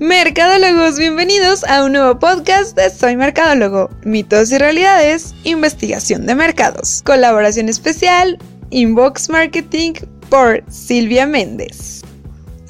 Mercadólogos, 0.00 0.96
bienvenidos 0.96 1.64
a 1.64 1.84
un 1.84 1.90
nuevo 1.90 2.20
podcast 2.20 2.76
de 2.76 2.88
Soy 2.88 3.16
Mercadólogo, 3.16 3.90
mitos 4.04 4.52
y 4.52 4.58
realidades, 4.58 5.34
investigación 5.42 6.24
de 6.24 6.36
mercados. 6.36 7.02
Colaboración 7.04 7.68
especial, 7.68 8.38
Inbox 8.70 9.28
Marketing 9.28 9.94
por 10.30 10.62
Silvia 10.70 11.26
Méndez. 11.26 12.04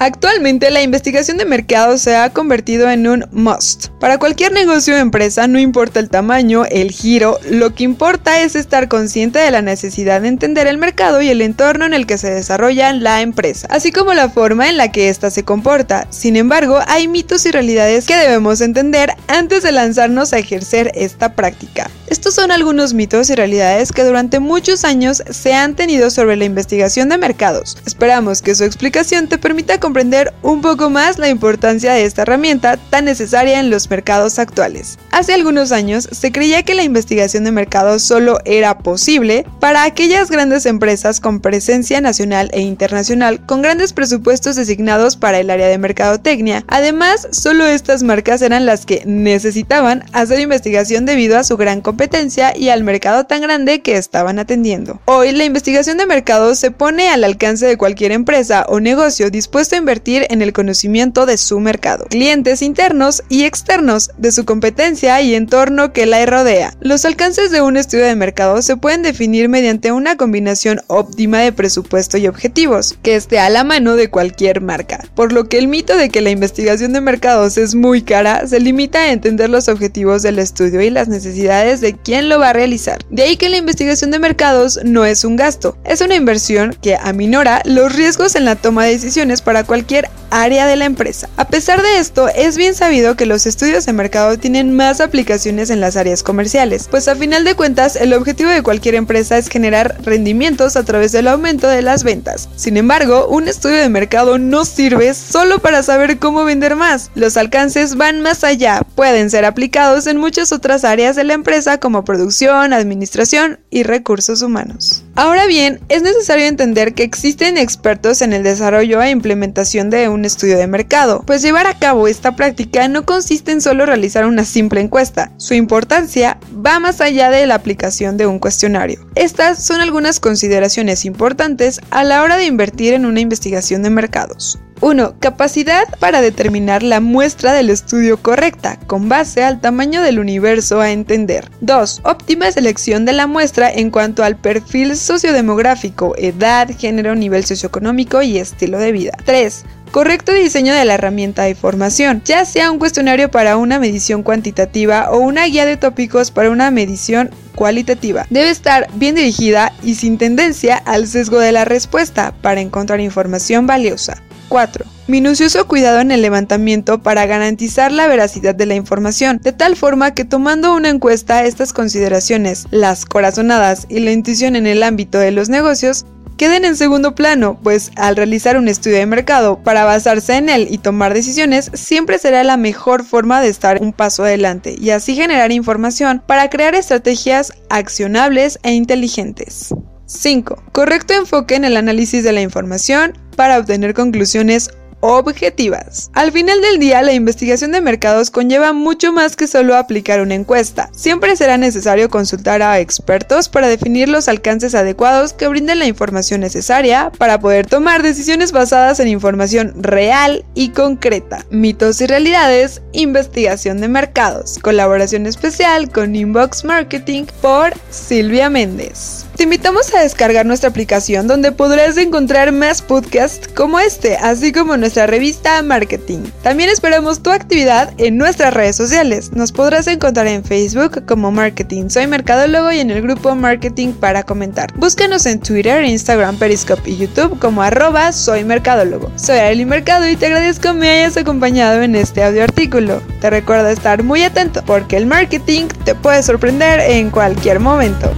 Actualmente 0.01 0.71
la 0.71 0.81
investigación 0.81 1.35
de 1.35 1.43
mercado 1.43 1.97
se 1.97 2.15
ha 2.15 2.29
convertido 2.29 2.89
en 2.89 3.05
un 3.05 3.25
must. 3.33 3.87
Para 3.99 4.17
cualquier 4.17 4.53
negocio 4.53 4.95
o 4.95 4.97
empresa, 4.97 5.45
no 5.49 5.59
importa 5.59 5.99
el 5.99 6.09
tamaño, 6.09 6.63
el 6.63 6.91
giro, 6.91 7.37
lo 7.49 7.75
que 7.75 7.83
importa 7.83 8.41
es 8.41 8.55
estar 8.55 8.87
consciente 8.87 9.39
de 9.39 9.51
la 9.51 9.61
necesidad 9.61 10.21
de 10.21 10.29
entender 10.29 10.67
el 10.67 10.77
mercado 10.77 11.21
y 11.21 11.27
el 11.27 11.41
entorno 11.41 11.85
en 11.85 11.93
el 11.93 12.07
que 12.07 12.17
se 12.17 12.31
desarrolla 12.31 12.93
la 12.93 13.21
empresa, 13.21 13.67
así 13.69 13.91
como 13.91 14.13
la 14.13 14.29
forma 14.29 14.69
en 14.69 14.77
la 14.77 14.89
que 14.89 15.09
ésta 15.09 15.29
se 15.31 15.43
comporta. 15.43 16.07
Sin 16.11 16.37
embargo, 16.37 16.79
hay 16.87 17.09
mitos 17.09 17.45
y 17.45 17.51
realidades 17.51 18.05
que 18.05 18.15
debemos 18.15 18.61
entender 18.61 19.13
antes 19.27 19.63
de 19.63 19.73
lanzarnos 19.73 20.31
a 20.31 20.39
ejercer 20.39 20.93
esta 20.95 21.35
práctica. 21.35 21.91
Estos 22.07 22.33
son 22.33 22.51
algunos 22.51 22.93
mitos 22.93 23.29
y 23.29 23.35
realidades 23.35 23.91
que 23.91 24.03
durante 24.03 24.39
muchos 24.39 24.83
años 24.85 25.21
se 25.29 25.53
han 25.53 25.75
tenido 25.75 26.09
sobre 26.09 26.37
la 26.37 26.45
investigación 26.45 27.09
de 27.09 27.17
mercados. 27.17 27.77
Esperamos 27.85 28.41
que 28.41 28.55
su 28.55 28.63
explicación 28.63 29.27
te 29.27 29.37
permita 29.37 29.79
comprender 29.89 30.35
un 30.43 30.61
poco 30.61 30.91
más 30.91 31.17
la 31.17 31.29
importancia 31.29 31.93
de 31.93 32.03
esta 32.03 32.21
herramienta 32.21 32.77
tan 32.77 33.05
necesaria 33.05 33.59
en 33.59 33.71
los 33.71 33.89
mercados 33.89 34.37
actuales. 34.37 34.99
Hace 35.09 35.33
algunos 35.33 35.71
años 35.71 36.07
se 36.11 36.31
creía 36.31 36.61
que 36.61 36.75
la 36.75 36.83
investigación 36.83 37.43
de 37.43 37.51
mercados 37.51 38.03
solo 38.03 38.37
era 38.45 38.77
posible 38.77 39.47
para 39.59 39.83
aquellas 39.85 40.29
grandes 40.29 40.67
empresas 40.67 41.19
con 41.19 41.39
presencia 41.39 42.01
nacional 42.01 42.51
e 42.53 42.61
internacional 42.61 43.43
con 43.47 43.63
grandes 43.63 43.93
presupuestos 43.93 44.57
designados 44.57 45.17
para 45.17 45.39
el 45.39 45.49
área 45.49 45.67
de 45.67 45.79
mercadotecnia. 45.79 46.63
Además, 46.67 47.27
solo 47.31 47.65
estas 47.65 48.03
marcas 48.03 48.43
eran 48.43 48.67
las 48.67 48.85
que 48.85 49.01
necesitaban 49.07 50.05
hacer 50.13 50.39
investigación 50.39 51.07
debido 51.07 51.35
a 51.35 51.43
su 51.43 51.57
gran 51.57 51.81
competencia 51.81 52.55
y 52.55 52.69
al 52.69 52.83
mercado 52.83 53.23
tan 53.23 53.41
grande 53.41 53.81
que 53.81 53.97
estaban 53.97 54.37
atendiendo. 54.37 55.01
Hoy 55.05 55.31
la 55.31 55.45
investigación 55.45 55.97
de 55.97 56.05
mercado 56.05 56.53
se 56.53 56.69
pone 56.69 57.09
al 57.09 57.23
alcance 57.23 57.65
de 57.65 57.77
cualquier 57.77 58.11
empresa 58.11 58.67
o 58.69 58.79
negocio 58.79 59.31
dispuesto 59.31 59.73
a 59.73 59.78
invertir 59.79 60.27
en 60.29 60.41
el 60.41 60.53
conocimiento 60.53 61.25
de 61.25 61.37
su 61.37 61.59
mercado, 61.59 62.05
clientes 62.09 62.61
internos 62.61 63.23
y 63.29 63.45
externos, 63.45 64.11
de 64.17 64.31
su 64.31 64.45
competencia 64.45 65.21
y 65.21 65.35
entorno 65.35 65.91
que 65.93 66.05
la 66.05 66.25
rodea. 66.25 66.73
Los 66.81 67.05
alcances 67.05 67.51
de 67.51 67.61
un 67.61 67.77
estudio 67.77 68.05
de 68.05 68.15
mercado 68.15 68.61
se 68.61 68.77
pueden 68.77 69.01
definir 69.01 69.49
mediante 69.49 69.91
una 69.91 70.17
combinación 70.17 70.81
óptima 70.87 71.39
de 71.39 71.51
presupuesto 71.51 72.17
y 72.17 72.27
objetivos, 72.27 72.97
que 73.01 73.15
esté 73.15 73.39
a 73.39 73.49
la 73.49 73.63
mano 73.63 73.95
de 73.95 74.09
cualquier 74.09 74.61
marca, 74.61 75.05
por 75.15 75.31
lo 75.31 75.47
que 75.47 75.57
el 75.57 75.67
mito 75.67 75.95
de 75.95 76.09
que 76.09 76.21
la 76.21 76.29
investigación 76.29 76.93
de 76.93 77.01
mercados 77.01 77.57
es 77.57 77.75
muy 77.75 78.01
cara 78.01 78.47
se 78.47 78.59
limita 78.59 78.99
a 78.99 79.11
entender 79.11 79.49
los 79.49 79.67
objetivos 79.67 80.21
del 80.21 80.39
estudio 80.39 80.81
y 80.81 80.89
las 80.89 81.07
necesidades 81.07 81.81
de 81.81 81.95
quién 81.95 82.29
lo 82.29 82.39
va 82.39 82.49
a 82.49 82.53
realizar. 82.53 82.99
De 83.09 83.23
ahí 83.23 83.37
que 83.37 83.49
la 83.49 83.57
investigación 83.57 84.11
de 84.11 84.19
mercados 84.19 84.79
no 84.83 85.05
es 85.05 85.23
un 85.23 85.35
gasto, 85.35 85.77
es 85.85 86.01
una 86.01 86.15
inversión 86.15 86.75
que 86.81 86.95
aminora 86.95 87.61
los 87.65 87.95
riesgos 87.95 88.35
en 88.35 88.45
la 88.45 88.55
toma 88.55 88.85
de 88.85 88.91
decisiones 88.91 89.41
para 89.41 89.63
cualquier 89.69 90.09
área 90.31 90.65
de 90.65 90.75
la 90.75 90.85
empresa. 90.85 91.29
A 91.37 91.47
pesar 91.47 91.83
de 91.83 91.99
esto, 91.99 92.27
es 92.27 92.57
bien 92.57 92.73
sabido 92.73 93.15
que 93.15 93.27
los 93.27 93.45
estudios 93.45 93.85
de 93.85 93.93
mercado 93.93 94.35
tienen 94.39 94.75
más 94.75 94.99
aplicaciones 94.99 95.69
en 95.69 95.79
las 95.79 95.95
áreas 95.95 96.23
comerciales, 96.23 96.87
pues 96.89 97.07
a 97.07 97.15
final 97.15 97.43
de 97.43 97.53
cuentas 97.53 97.95
el 97.95 98.13
objetivo 98.13 98.49
de 98.49 98.63
cualquier 98.63 98.95
empresa 98.95 99.37
es 99.37 99.47
generar 99.47 99.97
rendimientos 100.03 100.75
a 100.75 100.83
través 100.83 101.11
del 101.11 101.27
aumento 101.27 101.67
de 101.67 101.83
las 101.83 102.03
ventas. 102.03 102.49
Sin 102.55 102.77
embargo, 102.77 103.27
un 103.27 103.47
estudio 103.47 103.77
de 103.77 103.89
mercado 103.89 104.39
no 104.39 104.65
sirve 104.65 105.13
solo 105.13 105.59
para 105.59 105.83
saber 105.83 106.17
cómo 106.17 106.45
vender 106.45 106.75
más. 106.75 107.11
Los 107.13 107.37
alcances 107.37 107.95
van 107.95 108.21
más 108.21 108.43
allá, 108.43 108.81
pueden 108.95 109.29
ser 109.29 109.45
aplicados 109.45 110.07
en 110.07 110.17
muchas 110.17 110.51
otras 110.51 110.83
áreas 110.83 111.15
de 111.15 111.25
la 111.25 111.35
empresa 111.35 111.79
como 111.79 112.03
producción, 112.05 112.73
administración 112.73 113.59
y 113.69 113.83
recursos 113.83 114.41
humanos. 114.41 115.03
Ahora 115.21 115.47
bien, 115.47 115.81
es 115.89 116.01
necesario 116.01 116.45
entender 116.45 116.93
que 116.93 117.03
existen 117.03 117.57
expertos 117.57 118.21
en 118.21 118.31
el 118.31 118.41
desarrollo 118.41 119.01
e 119.01 119.09
implementación 119.09 119.89
de 119.89 120.07
un 120.07 120.23
estudio 120.23 120.57
de 120.57 120.65
mercado, 120.65 121.23
pues 121.27 121.41
llevar 121.41 121.67
a 121.67 121.77
cabo 121.77 122.07
esta 122.07 122.37
práctica 122.37 122.87
no 122.87 123.03
consiste 123.03 123.51
en 123.51 123.59
solo 123.59 123.85
realizar 123.85 124.25
una 124.25 124.45
simple 124.45 124.79
encuesta, 124.79 125.33
su 125.35 125.55
importancia 125.55 126.37
va 126.65 126.79
más 126.79 127.01
allá 127.01 127.31
de 127.31 127.45
la 127.47 127.55
aplicación 127.55 128.15
de 128.15 128.27
un 128.27 128.39
cuestionario. 128.39 129.05
Estas 129.15 129.61
son 129.61 129.81
algunas 129.81 130.21
consideraciones 130.21 131.03
importantes 131.03 131.81
a 131.91 132.05
la 132.05 132.23
hora 132.23 132.37
de 132.37 132.45
invertir 132.45 132.93
en 132.93 133.05
una 133.05 133.19
investigación 133.19 133.83
de 133.83 133.89
mercados. 133.89 134.57
1. 134.81 135.15
Capacidad 135.19 135.83
para 135.99 136.21
determinar 136.21 136.83
la 136.83 136.99
muestra 136.99 137.53
del 137.53 137.69
estudio 137.69 138.17
correcta, 138.17 138.79
con 138.87 139.09
base 139.09 139.43
al 139.43 139.59
tamaño 139.59 140.01
del 140.01 140.19
universo 140.19 140.79
a 140.79 140.91
entender. 140.91 141.49
2. 141.61 142.01
Óptima 142.03 142.51
selección 142.51 143.05
de 143.05 143.13
la 143.13 143.27
muestra 143.27 143.71
en 143.71 143.91
cuanto 143.91 144.23
al 144.23 144.37
perfil 144.37 144.95
sociodemográfico, 145.09 146.13
edad, 146.19 146.69
género, 146.77 147.15
nivel 147.15 147.43
socioeconómico 147.43 148.21
y 148.21 148.37
estilo 148.37 148.77
de 148.77 148.91
vida. 148.91 149.13
3. 149.25 149.65
Correcto 149.89 150.33
diseño 150.33 150.71
de 150.75 150.85
la 150.85 150.93
herramienta 150.93 151.45
de 151.45 151.55
formación, 151.55 152.21
ya 152.23 152.45
sea 152.45 152.69
un 152.69 152.77
cuestionario 152.77 153.31
para 153.31 153.57
una 153.57 153.79
medición 153.79 154.21
cuantitativa 154.21 155.09
o 155.09 155.17
una 155.17 155.45
guía 155.45 155.65
de 155.65 155.77
tópicos 155.77 156.29
para 156.29 156.51
una 156.51 156.69
medición 156.69 157.31
cualitativa. 157.55 158.27
Debe 158.29 158.51
estar 158.51 158.87
bien 158.93 159.15
dirigida 159.15 159.73
y 159.81 159.95
sin 159.95 160.19
tendencia 160.19 160.77
al 160.77 161.07
sesgo 161.07 161.39
de 161.39 161.53
la 161.53 161.65
respuesta 161.65 162.35
para 162.43 162.61
encontrar 162.61 162.99
información 162.99 163.65
valiosa. 163.65 164.21
4. 164.49 164.98
Minucioso 165.09 165.67
cuidado 165.67 166.01
en 166.01 166.11
el 166.11 166.21
levantamiento 166.21 167.01
para 167.01 167.25
garantizar 167.25 167.91
la 167.91 168.05
veracidad 168.05 168.53
de 168.53 168.67
la 168.67 168.75
información, 168.75 169.39
de 169.41 169.51
tal 169.51 169.75
forma 169.75 170.13
que 170.13 170.23
tomando 170.23 170.75
una 170.75 170.89
encuesta 170.89 171.45
estas 171.45 171.73
consideraciones, 171.73 172.67
las 172.69 173.05
corazonadas 173.05 173.87
y 173.89 174.01
la 174.01 174.11
intuición 174.11 174.55
en 174.55 174.67
el 174.67 174.83
ámbito 174.83 175.17
de 175.17 175.31
los 175.31 175.49
negocios, 175.49 176.05
queden 176.37 176.63
en 176.63 176.75
segundo 176.75 177.15
plano, 177.15 177.59
pues 177.63 177.89
al 177.95 178.17
realizar 178.17 178.55
un 178.55 178.67
estudio 178.67 178.97
de 178.97 179.07
mercado 179.07 179.63
para 179.63 179.83
basarse 179.83 180.37
en 180.37 180.47
él 180.47 180.67
y 180.69 180.77
tomar 180.77 181.15
decisiones 181.15 181.71
siempre 181.73 182.19
será 182.19 182.43
la 182.43 182.57
mejor 182.57 183.03
forma 183.03 183.41
de 183.41 183.49
estar 183.49 183.81
un 183.81 183.93
paso 183.93 184.25
adelante 184.25 184.75
y 184.79 184.91
así 184.91 185.15
generar 185.15 185.51
información 185.51 186.21
para 186.23 186.51
crear 186.51 186.75
estrategias 186.75 187.51
accionables 187.71 188.59
e 188.61 188.73
inteligentes. 188.73 189.73
5. 190.05 190.63
Correcto 190.71 191.13
enfoque 191.15 191.55
en 191.55 191.65
el 191.65 191.77
análisis 191.77 192.23
de 192.23 192.31
la 192.31 192.41
información 192.41 193.17
para 193.35 193.57
obtener 193.57 193.93
conclusiones 193.93 194.69
objetivas. 195.01 196.09
Al 196.13 196.31
final 196.31 196.61
del 196.61 196.79
día, 196.79 197.01
la 197.01 197.13
investigación 197.13 197.71
de 197.71 197.81
mercados 197.81 198.31
conlleva 198.31 198.73
mucho 198.73 199.13
más 199.13 199.35
que 199.35 199.47
solo 199.47 199.75
aplicar 199.75 200.21
una 200.21 200.35
encuesta. 200.35 200.89
Siempre 200.93 201.35
será 201.35 201.57
necesario 201.57 202.09
consultar 202.09 202.61
a 202.61 202.79
expertos 202.79 203.49
para 203.49 203.67
definir 203.67 204.09
los 204.09 204.27
alcances 204.27 204.75
adecuados 204.75 205.33
que 205.33 205.47
brinden 205.47 205.79
la 205.79 205.85
información 205.85 206.41
necesaria 206.41 207.11
para 207.17 207.39
poder 207.39 207.65
tomar 207.65 208.03
decisiones 208.03 208.51
basadas 208.51 208.99
en 208.99 209.07
información 209.07 209.73
real 209.81 210.45
y 210.53 210.69
concreta. 210.69 211.45
Mitos 211.49 212.01
y 212.01 212.07
realidades, 212.07 212.81
investigación 212.91 213.81
de 213.81 213.87
mercados. 213.87 214.59
Colaboración 214.59 215.25
especial 215.25 215.89
con 215.89 216.15
Inbox 216.15 216.65
Marketing 216.65 217.25
por 217.41 217.73
Silvia 217.89 218.49
Méndez. 218.49 219.28
Te 219.39 219.43
invitamos 219.43 219.93
a 219.95 220.01
descargar 220.01 220.45
nuestra 220.45 220.69
aplicación 220.69 221.25
donde 221.25 221.53
podrás 221.53 221.95
encontrar 221.95 222.51
más 222.51 222.81
podcasts 222.81 223.47
como 223.47 223.79
este, 223.79 224.17
así 224.17 224.51
como 224.51 224.75
nuestra 224.75 225.07
revista 225.07 225.61
Marketing. 225.61 226.25
También 226.43 226.69
esperamos 226.69 227.23
tu 227.23 227.31
actividad 227.31 227.93
en 227.99 228.17
nuestras 228.17 228.53
redes 228.53 228.75
sociales. 228.75 229.31
Nos 229.31 229.53
podrás 229.53 229.87
encontrar 229.87 230.27
en 230.27 230.43
Facebook 230.43 231.05
como 231.05 231.31
Marketing 231.31 231.87
Soy 231.87 232.05
Mercadólogo 232.05 232.69
y 232.73 232.81
en 232.81 232.91
el 232.91 233.01
grupo 233.01 233.33
Marketing 233.33 233.93
para 233.93 234.23
comentar. 234.23 234.73
Búscanos 234.75 235.25
en 235.25 235.39
Twitter, 235.39 235.85
Instagram, 235.85 236.37
Periscope 236.37 236.89
y 236.89 236.97
YouTube 236.97 237.39
como 237.39 237.61
arroba 237.61 238.11
Soy 238.11 238.43
Mercadólogo. 238.43 239.09
Soy 239.15 239.63
Mercado 239.63 240.09
y 240.09 240.17
te 240.17 240.25
agradezco 240.25 240.73
me 240.73 240.89
hayas 240.89 241.15
acompañado 241.15 241.81
en 241.81 241.95
este 241.95 242.25
audio 242.25 242.43
artículo. 242.43 243.01
Te 243.21 243.29
recuerdo 243.29 243.69
estar 243.69 244.03
muy 244.03 244.21
atento 244.21 244.61
porque 244.65 244.97
el 244.97 245.05
marketing 245.05 245.67
te 245.85 245.95
puede 245.95 246.23
sorprender 246.23 246.81
en 246.81 247.09
cualquier 247.09 247.61
momento. 247.61 248.11